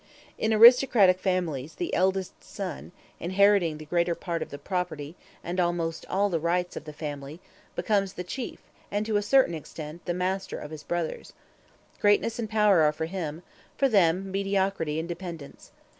In 0.39 0.51
aristocratic 0.51 1.19
families 1.19 1.75
the 1.75 1.93
eldest 1.93 2.43
son, 2.43 2.91
inheriting 3.19 3.77
the 3.77 3.85
greater 3.85 4.15
part 4.15 4.41
of 4.41 4.49
the 4.49 4.57
property, 4.57 5.15
and 5.43 5.59
almost 5.59 6.07
all 6.09 6.27
the 6.27 6.39
rights 6.39 6.75
of 6.75 6.85
the 6.85 6.91
family, 6.91 7.39
becomes 7.75 8.13
the 8.13 8.23
chief, 8.23 8.61
and, 8.89 9.05
to 9.05 9.17
a 9.17 9.21
certain 9.21 9.53
extent, 9.53 10.03
the 10.05 10.15
master, 10.15 10.57
of 10.57 10.71
his 10.71 10.81
brothers. 10.81 11.33
Greatness 11.99 12.39
and 12.39 12.49
power 12.49 12.81
are 12.81 12.91
for 12.91 13.05
him 13.05 13.43
for 13.77 13.87
them, 13.87 14.31
mediocrity 14.31 14.99
and 14.99 15.07
dependence. 15.07 15.69